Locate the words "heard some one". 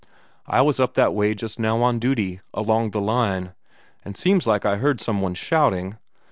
4.77-5.35